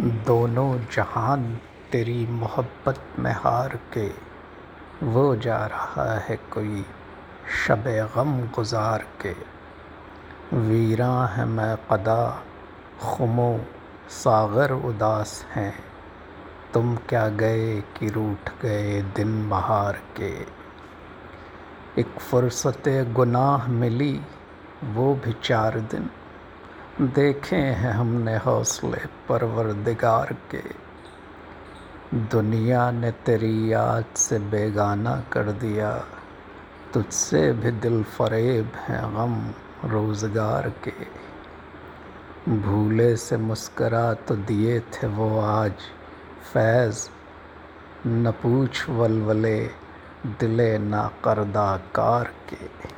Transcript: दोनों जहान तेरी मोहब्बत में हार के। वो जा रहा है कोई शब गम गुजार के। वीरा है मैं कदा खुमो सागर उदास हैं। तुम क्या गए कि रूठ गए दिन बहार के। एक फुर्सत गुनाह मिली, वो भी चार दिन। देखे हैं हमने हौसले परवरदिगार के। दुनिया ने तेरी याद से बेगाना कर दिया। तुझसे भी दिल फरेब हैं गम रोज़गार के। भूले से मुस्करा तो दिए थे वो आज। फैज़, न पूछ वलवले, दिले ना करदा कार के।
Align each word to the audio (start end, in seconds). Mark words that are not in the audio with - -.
दोनों 0.00 0.78
जहान 0.78 1.58
तेरी 1.92 2.26
मोहब्बत 2.26 3.04
में 3.18 3.32
हार 3.32 3.80
के। 3.98 4.10
वो 5.02 5.36
जा 5.36 5.66
रहा 5.66 6.18
है 6.18 6.36
कोई 6.36 6.86
शब 7.66 7.84
गम 8.16 8.40
गुजार 8.40 9.06
के। 9.26 9.36
वीरा 10.56 11.26
है 11.26 11.44
मैं 11.44 11.76
कदा 11.76 12.44
खुमो 13.02 13.60
सागर 14.08 14.72
उदास 14.72 15.46
हैं। 15.50 15.84
तुम 16.74 16.96
क्या 16.96 17.28
गए 17.28 17.80
कि 17.80 18.08
रूठ 18.08 18.50
गए 18.62 19.02
दिन 19.02 19.50
बहार 19.50 19.92
के। 19.92 20.40
एक 22.00 22.18
फुर्सत 22.18 22.82
गुनाह 22.88 23.66
मिली, 23.66 24.20
वो 24.84 25.14
भी 25.14 25.36
चार 25.44 25.80
दिन। 25.80 26.10
देखे 27.00 27.56
हैं 27.56 27.92
हमने 27.92 28.36
हौसले 28.36 28.98
परवरदिगार 29.28 30.36
के। 30.50 30.62
दुनिया 32.14 32.90
ने 32.90 33.10
तेरी 33.10 33.72
याद 33.72 34.04
से 34.16 34.38
बेगाना 34.38 35.24
कर 35.32 35.44
दिया। 35.44 36.04
तुझसे 36.94 37.52
भी 37.52 37.70
दिल 37.70 38.02
फरेब 38.02 38.72
हैं 38.76 39.02
गम 39.02 39.50
रोज़गार 39.88 40.72
के। 40.88 40.92
भूले 42.52 43.16
से 43.16 43.36
मुस्करा 43.36 44.14
तो 44.14 44.36
दिए 44.36 44.80
थे 44.80 45.06
वो 45.06 45.40
आज। 45.40 45.74
फैज़, 46.52 47.08
न 48.06 48.30
पूछ 48.30 48.88
वलवले, 48.88 49.70
दिले 50.26 50.78
ना 50.78 51.10
करदा 51.24 51.76
कार 51.76 52.24
के। 52.24 52.95